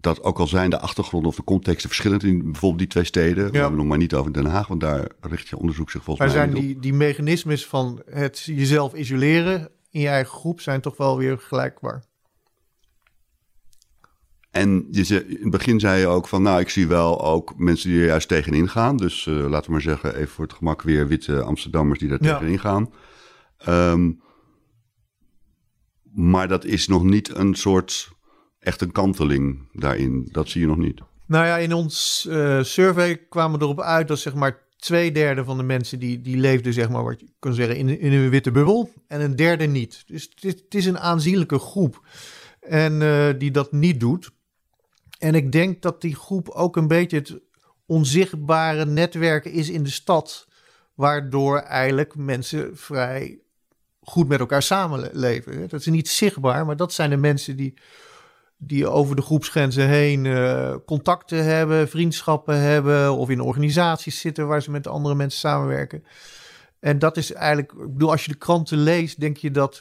[0.00, 3.44] dat ook al zijn de achtergronden of de contexten verschillend in bijvoorbeeld die twee steden.
[3.44, 3.50] Ja.
[3.50, 6.34] We hebben nog maar niet over Den Haag, want daar richt je onderzoek zich volgens
[6.34, 10.80] maar mij zijn die, die mechanismes van het jezelf isoleren in je eigen groep zijn
[10.80, 12.04] toch wel weer gelijkbaar.
[14.58, 17.90] En je, in het begin zei je ook van, nou, ik zie wel ook mensen
[17.90, 18.96] die er juist tegenin gaan.
[18.96, 22.18] Dus uh, laten we maar zeggen, even voor het gemak weer witte Amsterdammers die daar
[22.22, 22.38] ja.
[22.38, 22.92] tegenin gaan.
[23.68, 24.20] Um,
[26.12, 28.10] maar dat is nog niet een soort
[28.58, 30.28] echt een kanteling daarin.
[30.32, 31.00] Dat zie je nog niet.
[31.26, 35.44] Nou ja, in ons uh, survey kwamen we erop uit dat zeg maar twee derde
[35.44, 38.30] van de mensen die, die leefden, zeg maar, wat je kan zeggen, in, in een
[38.30, 38.90] witte bubbel.
[39.06, 40.02] En een derde niet.
[40.06, 42.06] Dus het is, het is een aanzienlijke groep.
[42.60, 44.30] En uh, die dat niet doet.
[45.18, 47.40] En ik denk dat die groep ook een beetje het
[47.86, 50.48] onzichtbare netwerk is in de stad.
[50.94, 53.38] Waardoor eigenlijk mensen vrij
[54.00, 55.68] goed met elkaar samenleven.
[55.68, 57.74] Dat is niet zichtbaar, maar dat zijn de mensen die
[58.58, 64.62] die over de groepsgrenzen heen uh, contacten hebben, vriendschappen hebben of in organisaties zitten waar
[64.62, 66.04] ze met andere mensen samenwerken.
[66.80, 69.80] En dat is eigenlijk, ik bedoel, als je de kranten leest, denk je dat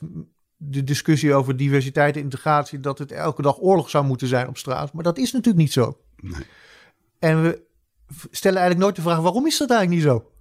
[0.58, 4.58] de discussie over diversiteit en integratie, dat het elke dag oorlog zou moeten zijn op
[4.58, 4.94] straat.
[4.94, 5.98] Maar dat is natuurlijk niet zo.
[6.16, 6.46] Nee.
[7.20, 7.66] En we
[8.32, 10.32] stellen eigenlijk nooit de vraag, waarom is dat eigenlijk niet zo?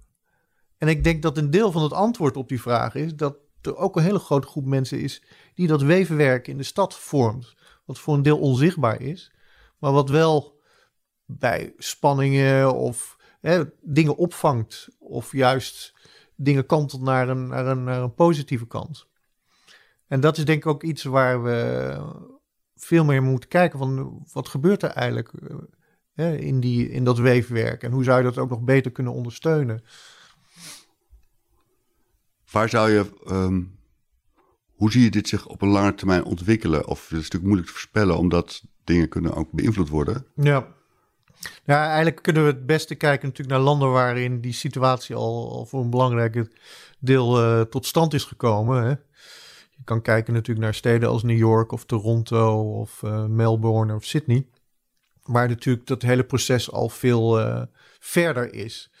[0.77, 3.75] En ik denk dat een deel van het antwoord op die vraag is dat er
[3.75, 7.99] ook een hele grote groep mensen is die dat wevenwerk in de stad vormt wat
[7.99, 9.31] voor een deel onzichtbaar is,
[9.77, 10.59] maar wat wel
[11.25, 15.93] bij spanningen of hè, dingen opvangt, of juist
[16.35, 19.07] dingen kantelt naar een, naar, een, naar een positieve kant.
[20.07, 21.97] En dat is denk ik ook iets waar we
[22.75, 25.55] veel meer moeten kijken van wat gebeurt er eigenlijk eh,
[26.13, 29.13] hè, in, die, in dat weefwerk en hoe zou je dat ook nog beter kunnen
[29.13, 29.83] ondersteunen.
[32.51, 33.77] Waar zou je um,
[34.77, 36.87] hoe zie je dit zich op een lange termijn ontwikkelen?
[36.87, 40.25] Of het is natuurlijk moeilijk te voorspellen, omdat dingen kunnen ook beïnvloed worden.
[40.35, 40.75] Ja.
[41.65, 45.65] Ja, eigenlijk kunnen we het beste kijken natuurlijk naar landen waarin die situatie al, al
[45.65, 46.47] voor een belangrijk
[46.99, 48.83] deel uh, tot stand is gekomen.
[48.83, 48.93] Hè?
[49.77, 54.05] Je kan kijken natuurlijk naar steden als New York of Toronto of uh, Melbourne of
[54.05, 54.47] Sydney.
[55.23, 57.61] Waar natuurlijk dat hele proces al veel uh,
[57.99, 58.91] verder is.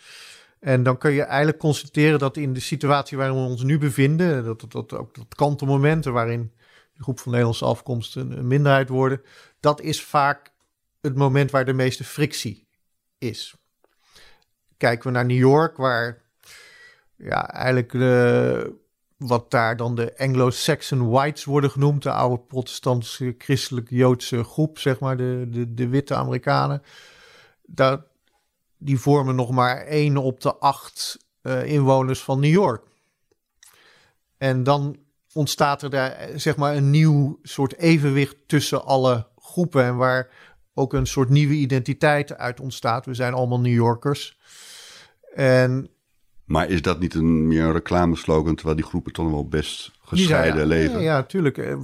[0.59, 4.43] En dan kun je eigenlijk constateren dat in de situatie waarin we ons nu bevinden,
[4.43, 6.51] dat, dat, dat ook dat kantelmomenten waarin
[6.93, 9.21] de groep van Nederlandse afkomst een, minderheid worden,
[9.59, 10.51] dat is vaak
[11.01, 12.67] het moment waar de meeste frictie
[13.17, 13.55] is.
[14.77, 16.21] Kijken we naar New York, waar
[17.15, 18.75] ja, eigenlijk de,
[19.17, 25.17] wat daar dan de Anglo-Saxon Whites worden genoemd, de oude protestantse christelijk-joodse groep, zeg maar,
[25.17, 26.81] de, de, de witte Amerikanen.
[27.65, 28.03] Daar,
[28.77, 32.83] die vormen nog maar één op de acht uh, inwoners van New York.
[34.37, 34.97] En dan
[35.33, 40.29] ontstaat er daar zeg maar een nieuw soort evenwicht tussen alle groepen en waar
[40.73, 43.05] ook een soort nieuwe identiteit uit ontstaat.
[43.05, 44.37] We zijn allemaal New Yorkers.
[45.33, 45.89] En
[46.47, 50.67] maar is dat niet een meer een reclameslogan, terwijl die groepen toch wel best gescheiden
[50.67, 51.01] leven?
[51.01, 51.57] Ja, natuurlijk.
[51.57, 51.75] Eh,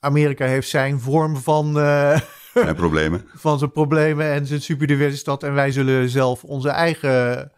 [0.00, 1.78] Amerika heeft zijn vorm van.
[1.78, 2.20] Uh,
[2.54, 3.24] zijn problemen.
[3.34, 5.42] van zijn problemen en zijn superdiverse stad.
[5.42, 7.52] En wij zullen zelf onze eigen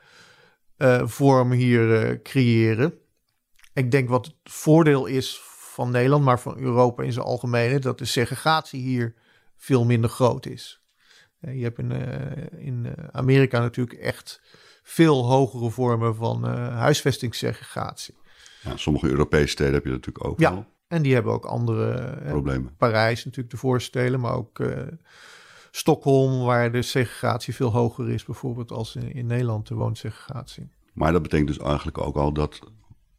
[0.78, 2.94] uh, vorm hier creëren.
[3.74, 7.98] Ik denk wat het voordeel is van Nederland, maar van Europa in zijn algemeen, dat
[7.98, 9.14] de segregatie hier
[9.56, 10.82] veel minder groot is.
[11.38, 11.92] Je hebt in,
[12.58, 14.40] in Amerika natuurlijk echt
[14.90, 18.14] veel hogere vormen van uh, huisvestingssegregatie.
[18.62, 22.28] Ja, sommige Europese steden heb je natuurlijk ook ja, En die hebben ook andere eh,
[22.28, 22.76] problemen.
[22.76, 24.78] Parijs natuurlijk de voorstellen, maar ook uh,
[25.70, 30.68] Stockholm, waar de segregatie veel hoger is, bijvoorbeeld als in, in Nederland de woonsegregatie.
[30.92, 32.60] Maar dat betekent dus eigenlijk ook al dat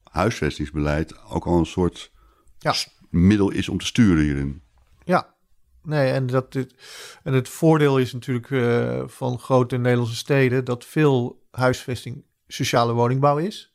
[0.04, 2.12] huisvestingsbeleid ook al een soort
[2.58, 2.74] ja.
[3.10, 4.62] middel is om te sturen hierin.
[5.04, 5.36] Ja,
[5.84, 6.76] Nee, en, dat dit,
[7.24, 13.38] en het voordeel is natuurlijk uh, van grote Nederlandse steden dat veel huisvesting sociale woningbouw
[13.38, 13.74] is.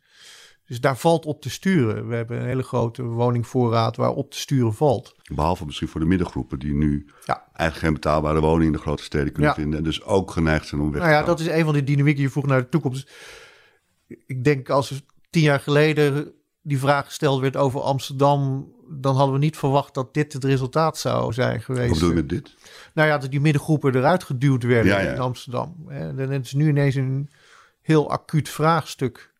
[0.66, 2.08] Dus daar valt op te sturen.
[2.08, 5.14] We hebben een hele grote woningvoorraad waar op te sturen valt.
[5.34, 7.48] Behalve misschien voor de middengroepen die nu ja.
[7.52, 9.78] eigenlijk geen betaalbare woning in de grote steden kunnen vinden.
[9.78, 12.14] En dus ook geneigd zijn om weg nou ja, Dat is een van de dynamieken
[12.14, 13.10] die je vroeg naar de toekomst.
[14.26, 19.40] Ik denk als tien jaar geleden die vraag gesteld werd over Amsterdam dan hadden we
[19.40, 21.88] niet verwacht dat dit het resultaat zou zijn geweest.
[21.88, 22.54] Wat bedoel je met dit?
[22.94, 25.76] Nou ja, dat die middengroepen eruit geduwd werden in Amsterdam.
[25.88, 27.30] En het is nu ineens een
[27.86, 29.32] heel acuut vraagstuk.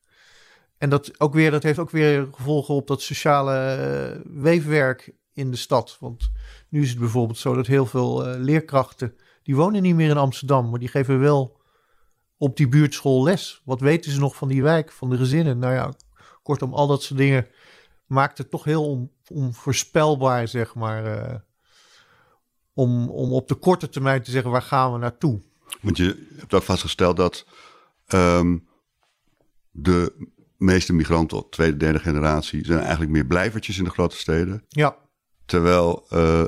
[0.79, 5.51] En dat, ook weer, dat heeft ook weer gevolgen op dat sociale uh, weefwerk in
[5.51, 5.97] de stad.
[6.01, 6.31] Want
[6.69, 9.15] nu is het bijvoorbeeld zo dat heel veel uh, leerkrachten...
[9.43, 11.61] die wonen niet meer in Amsterdam, maar die geven wel
[12.37, 13.63] op die buurtschool les.
[13.65, 15.59] Wat weten ze nog van die wijk, van de gezinnen?
[15.59, 15.93] Nou ja,
[16.43, 17.47] kortom, al dat soort dingen
[18.07, 21.05] maakt het toch heel onvoorspelbaar, zeg maar.
[21.07, 21.35] Uh,
[22.73, 25.41] om, om op de korte termijn te zeggen, waar gaan we naartoe?
[25.81, 27.47] Want je hebt ook vastgesteld dat
[28.15, 28.67] um,
[29.71, 34.65] de meeste migranten, tweede, derde generatie, zijn eigenlijk meer blijvertjes in de grote steden.
[34.69, 34.97] Ja.
[35.45, 36.45] Terwijl uh,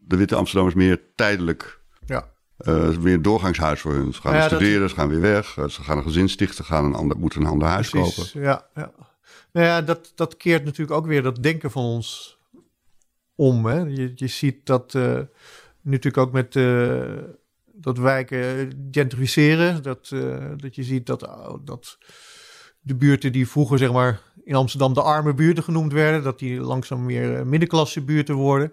[0.00, 2.28] de witte Amsterdammers meer tijdelijk ja.
[2.58, 4.14] Uh, weer een doorgangshuis voor hun.
[4.14, 5.46] Ze gaan ja, studeren, ze gaan weer weg.
[5.46, 8.40] Ze gaan een gezin stichten, gaan een ander, moeten een ander huis Precies, kopen.
[8.40, 8.92] Ja, ja.
[9.52, 12.38] Nou ja, dat, dat keert natuurlijk ook weer dat denken van ons
[13.34, 13.66] om.
[13.66, 13.78] Hè?
[13.78, 15.20] Je, je ziet dat uh,
[15.80, 16.54] natuurlijk ook met
[17.80, 19.82] dat wijken gentrificeren.
[19.82, 21.98] Dat, uh, dat je ziet dat, oh, dat
[22.80, 26.60] de buurten die vroeger zeg maar in Amsterdam de arme buurten genoemd werden, dat die
[26.60, 28.72] langzaam meer middenklasse buurten worden.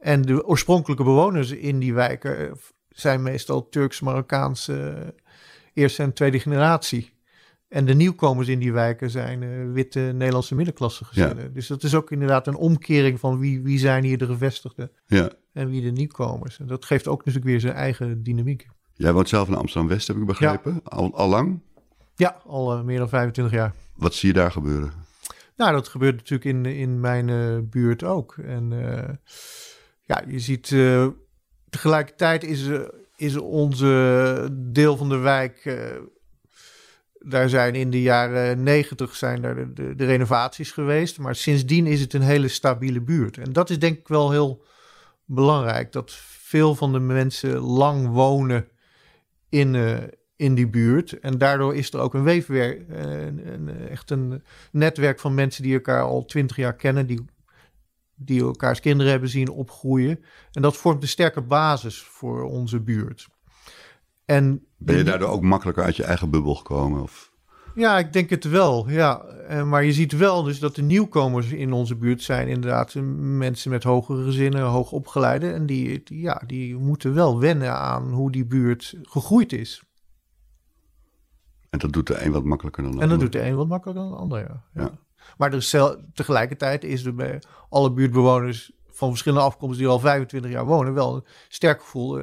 [0.00, 2.58] En de oorspronkelijke bewoners in die wijken
[2.90, 5.14] zijn meestal Turks-Marokkaanse
[5.72, 7.15] eerste en tweede generatie.
[7.76, 11.52] En de nieuwkomers in die wijken zijn uh, witte Nederlandse middenklasse gezinnen.
[11.52, 15.30] Dus dat is ook inderdaad een omkering van wie, wie zijn hier de gevestigden ja.
[15.52, 16.58] en wie de nieuwkomers.
[16.58, 18.66] En dat geeft ook natuurlijk weer zijn eigen dynamiek.
[18.94, 20.80] Jij woont zelf in Amsterdam-West, heb ik begrepen.
[20.84, 21.60] Al, al lang?
[22.14, 23.74] Ja, al uh, meer dan 25 jaar.
[23.94, 24.92] Wat zie je daar gebeuren?
[25.56, 28.36] Nou, dat gebeurt natuurlijk in, in mijn uh, buurt ook.
[28.36, 28.70] En
[30.02, 30.74] ja, je ziet
[31.70, 32.68] tegelijkertijd is,
[33.16, 35.64] is onze deel van de wijk
[37.28, 39.42] daar zijn in de jaren negentig zijn
[39.74, 41.18] de, de, renovaties geweest.
[41.18, 43.38] Maar sindsdien is het een hele stabiele buurt.
[43.38, 44.64] En dat is denk ik wel heel
[45.24, 45.92] belangrijk.
[45.92, 46.12] Dat
[46.46, 48.68] veel van de mensen lang wonen
[49.48, 49.98] in, uh,
[50.36, 51.20] in die buurt.
[51.20, 55.74] En daardoor is er ook een weefwerk, uh, een, echt een netwerk van mensen die
[55.74, 57.06] elkaar al twintig jaar kennen.
[57.06, 57.24] Die,
[58.14, 60.24] die elkaars kinderen hebben zien opgroeien.
[60.52, 63.28] En dat vormt een sterke basis voor onze buurt.
[64.24, 67.02] En ben je daardoor ook makkelijker uit je eigen bubbel gekomen?
[67.02, 67.34] Of?
[67.74, 68.88] Ja, ik denk het wel.
[68.90, 69.20] Ja.
[69.20, 73.70] Eh, maar je ziet wel dus dat de nieuwkomers in onze buurt zijn inderdaad mensen
[73.70, 75.50] met hogere gezinnen, hoog opgeleide.
[75.50, 79.82] En die, ja, die moeten wel wennen aan hoe die buurt gegroeid is.
[81.70, 83.12] En dat doet de een wat makkelijker dan de ander.
[83.14, 84.62] En dat doet de een wat makkelijker dan de ander, ja.
[84.74, 84.90] ja.
[85.36, 85.76] Maar er is
[86.14, 91.14] tegelijkertijd is er bij alle buurtbewoners van verschillende afkomsten die al 25 jaar wonen wel
[91.14, 92.20] een sterk gevoel.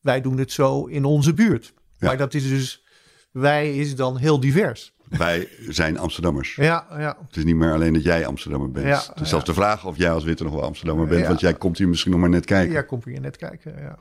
[0.00, 1.74] Eh, wij doen het zo in onze buurt.
[1.98, 2.84] Maar dat is dus,
[3.32, 4.94] wij is dan heel divers.
[5.08, 6.54] Wij zijn Amsterdammers.
[6.54, 7.16] Ja, ja.
[7.26, 8.86] Het is niet meer alleen dat jij Amsterdammer bent.
[8.86, 11.26] Ja, het is zelfs de vraag of jij als witte nog wel Amsterdammer bent.
[11.26, 12.72] Want jij komt hier misschien nog maar net kijken.
[12.72, 13.98] Ja, komt hier net kijken, ja.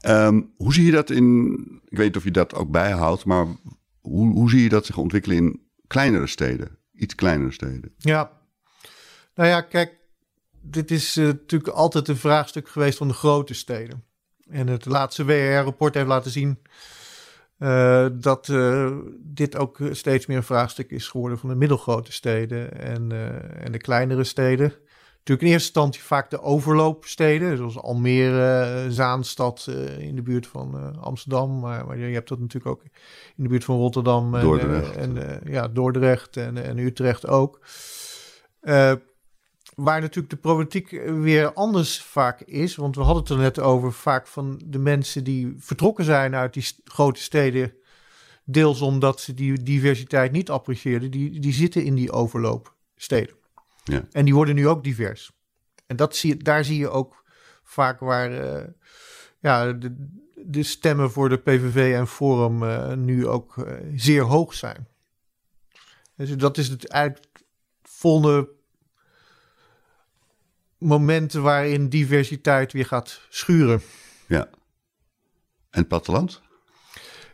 [0.00, 1.52] Ehm, hoe zie je dat in...
[1.88, 3.46] Ik weet niet of je dat ook bijhoudt, maar
[4.00, 6.78] hoe, hoe zie je dat zich ontwikkelen in kleinere steden?
[6.92, 7.94] Iets kleinere steden.
[7.96, 8.30] Ja.
[9.34, 9.98] Nou ja, kijk,
[10.60, 14.04] dit is uh, natuurlijk altijd een vraagstuk geweest van de grote steden.
[14.50, 16.58] En het laatste WR-rapport heeft laten zien
[17.58, 22.80] Uh, dat uh, dit ook steeds meer een vraagstuk is geworden van de middelgrote steden
[22.80, 24.66] en, uh, en de kleinere steden.
[25.08, 31.60] Natuurlijk in eerste instantie vaak de overloopsteden, zoals Almere, Zaanstad in de buurt van Amsterdam.
[31.60, 32.82] Maar, maar, je hebt dat natuurlijk ook
[33.36, 37.60] in de buurt van Rotterdam en Dordrecht, en, ja, Dordrecht en, en Utrecht ook.
[39.74, 42.76] Waar natuurlijk de problematiek weer anders vaak is.
[42.76, 46.54] Want we hadden het er net over vaak van de mensen die vertrokken zijn uit
[46.54, 47.72] die grote steden.
[48.44, 51.10] Deels omdat ze die diversiteit niet apprecieerden.
[51.10, 53.34] Die, die zitten in die overloopsteden.
[53.84, 54.04] Ja.
[54.12, 55.32] En die worden nu ook divers.
[55.86, 57.24] En dat zie, daar zie je ook
[57.62, 58.64] vaak waar uh,
[59.40, 64.54] ja, de, de, stemmen voor de PVV en Forum uh, nu ook uh, zeer hoog
[64.54, 64.88] zijn.
[66.16, 67.42] Dus dat is het eigenlijk
[67.82, 68.48] volgende
[70.84, 73.80] momenten waarin diversiteit weer gaat schuren.
[74.26, 74.48] Ja.
[75.70, 76.42] En het platteland?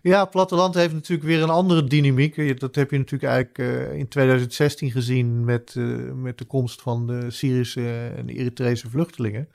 [0.03, 2.61] Ja, het platteland heeft natuurlijk weer een andere dynamiek.
[2.61, 7.07] Dat heb je natuurlijk eigenlijk uh, in 2016 gezien met, uh, met de komst van
[7.07, 9.49] de Syrische en de Eritrese vluchtelingen.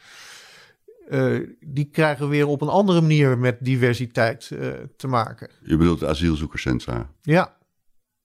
[1.10, 4.51] Uh, die krijgen weer op een andere manier met diversiteit
[4.97, 5.49] te maken.
[5.63, 7.10] Je bedoelt de asielzoekerscentra?
[7.21, 7.58] Ja.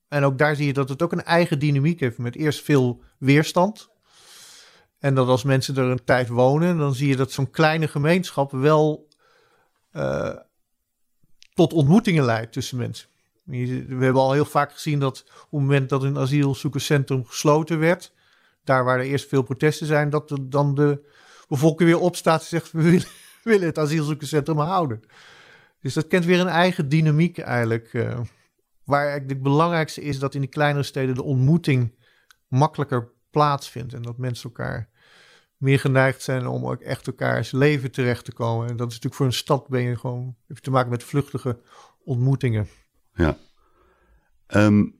[0.09, 3.02] En ook daar zie je dat het ook een eigen dynamiek heeft met eerst veel
[3.18, 3.89] weerstand.
[5.01, 8.51] En dat als mensen er een tijd wonen, dan zie je dat zo'n kleine gemeenschap
[8.51, 9.09] wel
[9.93, 10.37] uh,
[11.55, 13.09] tot ontmoetingen leidt tussen mensen.
[13.45, 18.13] We hebben al heel vaak gezien dat op het moment dat een asielzoekerscentrum gesloten werd,
[18.65, 21.09] daar waar er eerst veel protesten zijn, dat er dan de
[21.49, 23.07] bevolking weer opstaat en zegt: we willen,
[23.43, 25.03] willen het asielzoekerscentrum houden.
[25.81, 27.93] Dus dat kent weer een eigen dynamiek eigenlijk.
[27.93, 28.21] Uh,
[28.85, 31.95] waar eigenlijk het belangrijkste is dat in de kleinere steden de ontmoeting
[32.49, 33.95] makkelijker plaatsvindt.
[33.95, 34.89] En dat mensen elkaar
[35.61, 38.68] meer geneigd zijn om ook echt elkaars leven terecht te komen.
[38.68, 41.61] En dat is natuurlijk voor een stad ben je gewoon heeft te maken met vluchtige
[42.05, 42.68] ontmoetingen.
[43.14, 43.37] Ja.
[44.46, 44.99] Um,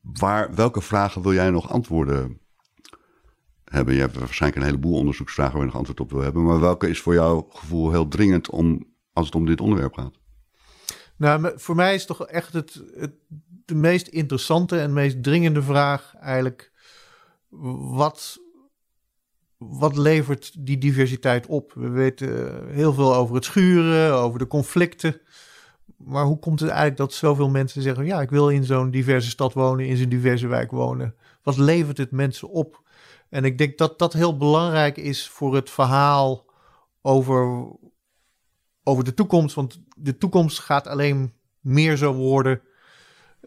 [0.00, 2.40] waar, welke vragen wil jij nog antwoorden
[3.64, 3.94] hebben?
[3.94, 6.44] Je hebt waarschijnlijk een heleboel onderzoeksvragen waar je nog antwoord op wil hebben.
[6.44, 10.18] Maar welke is voor jouw gevoel heel dringend om, als het om dit onderwerp gaat?
[11.16, 13.12] Nou, voor mij is toch echt het, het
[13.64, 16.72] de meest interessante en meest dringende vraag eigenlijk:
[17.94, 18.38] wat,
[19.60, 21.72] wat levert die diversiteit op?
[21.74, 25.20] We weten heel veel over het schuren, over de conflicten.
[25.96, 29.30] Maar hoe komt het eigenlijk dat zoveel mensen zeggen: ja, ik wil in zo'n diverse
[29.30, 31.14] stad wonen, in zo'n diverse wijk wonen?
[31.42, 32.82] Wat levert het mensen op?
[33.28, 36.44] En ik denk dat dat heel belangrijk is voor het verhaal
[37.02, 37.68] over,
[38.84, 39.54] over de toekomst.
[39.54, 42.60] Want de toekomst gaat alleen meer zo worden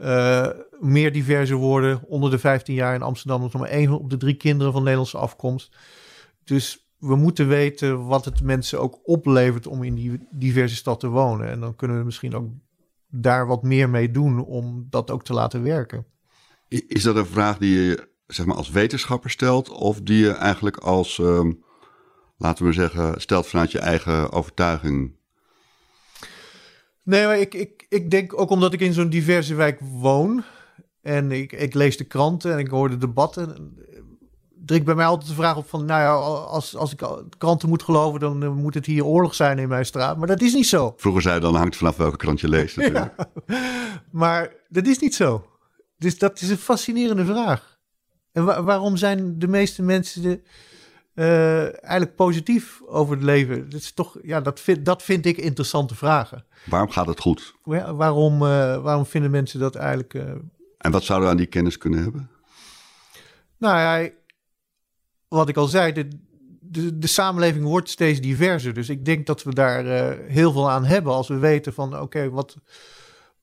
[0.01, 0.47] uh,
[0.79, 2.03] meer diverse worden.
[2.07, 4.81] Onder de 15 jaar in Amsterdam is nog maar één op de drie kinderen van
[4.81, 5.75] Nederlandse afkomst.
[6.43, 11.07] Dus we moeten weten wat het mensen ook oplevert om in die diverse stad te
[11.07, 11.49] wonen.
[11.49, 12.49] En dan kunnen we misschien ook
[13.07, 16.05] daar wat meer mee doen om dat ook te laten werken.
[16.67, 20.77] Is dat een vraag die je zeg maar, als wetenschapper stelt, of die je eigenlijk
[20.77, 21.63] als, um,
[22.37, 25.15] laten we zeggen, stelt vanuit je eigen overtuiging?
[27.03, 30.43] Nee, maar ik, ik, ik denk ook omdat ik in zo'n diverse wijk woon.
[31.01, 33.77] En ik, ik lees de kranten en ik hoor de debatten.
[34.65, 36.13] Drinkt bij mij altijd de vraag op van, nou ja,
[36.45, 40.17] als, als ik kranten moet geloven, dan moet het hier oorlog zijn in mijn straat.
[40.17, 40.93] Maar dat is niet zo.
[40.97, 43.13] Vroeger zei je dan, hangt vanaf welke krant je leest natuurlijk.
[43.17, 43.27] ja,
[44.11, 45.45] maar dat is niet zo.
[45.97, 47.79] Dus dat is een fascinerende vraag.
[48.31, 50.41] En wa waarom zijn de meeste mensen de,
[51.15, 53.69] uh, eigenlijk positief over het leven?
[53.69, 56.45] Dat, is toch, ja, dat, vind, dat vind ik interessante vragen.
[56.65, 57.55] Waarom gaat het goed?
[57.63, 60.13] Ja, waarom, uh, waarom vinden mensen dat eigenlijk...
[60.13, 60.31] Uh...
[60.77, 62.29] En wat zouden we aan die kennis kunnen hebben?
[63.57, 64.09] Nou ja,
[65.27, 66.07] wat ik al zei, de,
[66.59, 68.73] de, de samenleving wordt steeds diverser.
[68.73, 69.83] Dus ik denk dat we daar
[70.17, 71.93] heel veel aan hebben als we weten van...
[71.93, 72.57] oké, okay, wat,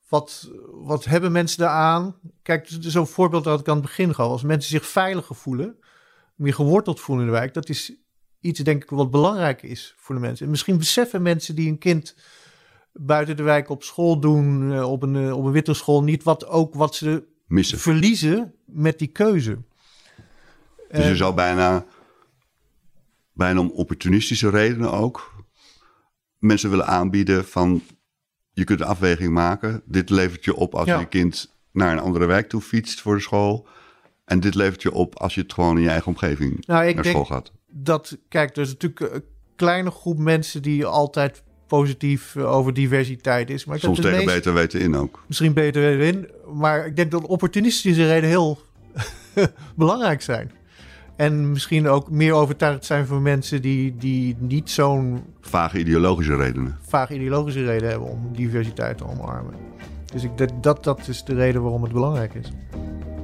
[0.08, 2.16] wat, wat hebben mensen daaraan?
[2.42, 4.28] Kijk, zo'n voorbeeld dat ik aan het begin gaf.
[4.28, 5.78] Als mensen zich veiliger voelen,
[6.40, 7.54] meer geworteld voelen in de wijk...
[7.54, 7.92] dat is
[8.40, 10.44] iets, denk ik, wat belangrijk is voor de mensen.
[10.44, 12.16] En misschien beseffen mensen die een kind
[12.92, 16.22] buiten de wijk op school doen, uh, op, een, uh, op een witte school, niet
[16.22, 17.78] wat ook wat ze Missen.
[17.78, 19.58] verliezen met die keuze.
[20.90, 21.86] Dus je zou bijna,
[23.32, 25.34] bijna om opportunistische redenen ook
[26.38, 27.82] mensen willen aanbieden van
[28.52, 29.82] je kunt een afweging maken.
[29.84, 30.98] Dit levert je op als ja.
[30.98, 33.68] je kind naar een andere wijk toe fietst voor de school.
[34.30, 36.94] En dit levert je op als je het gewoon in je eigen omgeving nou, ik
[36.94, 37.52] naar denk school gaat.
[37.66, 39.24] Dat, kijk, er is natuurlijk een
[39.56, 43.64] kleine groep mensen die altijd positief over diversiteit is.
[43.64, 45.24] Maar ik Soms tegen meest, beter weten in ook.
[45.26, 46.28] Misschien beter weten in.
[46.54, 48.58] Maar ik denk dat opportunistische redenen heel
[49.76, 50.50] belangrijk zijn.
[51.16, 56.78] En misschien ook meer overtuigd zijn voor mensen die, die niet zo'n Vage ideologische redenen.
[56.86, 59.54] vaag ideologische reden hebben om diversiteit te omarmen.
[60.12, 62.52] Dus ik, dat, dat, dat is de reden waarom het belangrijk is.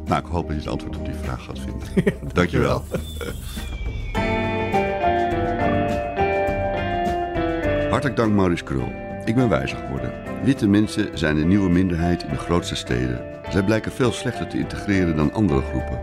[0.07, 1.89] Nou, ik hoop dat je het antwoord op die vraag gaat vinden.
[2.35, 2.85] Dankjewel.
[7.91, 8.93] Hartelijk dank Maurice Krul.
[9.25, 10.13] Ik ben wijzer geworden.
[10.45, 13.21] Witte mensen zijn een nieuwe minderheid in de grootste steden.
[13.51, 16.01] Zij blijken veel slechter te integreren dan andere groepen.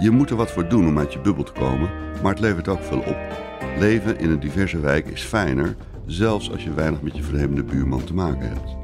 [0.00, 1.90] Je moet er wat voor doen om uit je bubbel te komen,
[2.22, 3.16] maar het levert ook veel op.
[3.78, 5.76] Leven in een diverse wijk is fijner,
[6.06, 8.76] zelfs als je weinig met je vreemde buurman te maken hebt.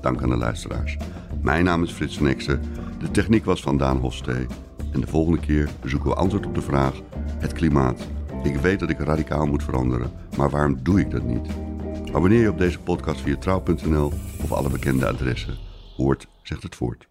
[0.00, 0.96] Dank aan de luisteraars.
[1.42, 2.58] Mijn naam is Frits Ekster.
[3.00, 4.46] De techniek was van Daan Hofstee.
[4.92, 6.94] En de volgende keer zoeken we antwoord op de vraag:
[7.38, 8.08] het klimaat.
[8.42, 11.48] Ik weet dat ik radicaal moet veranderen, maar waarom doe ik dat niet?
[12.12, 15.58] Abonneer je op deze podcast via trouw.nl of alle bekende adressen.
[15.96, 17.09] Hoort zegt het voort.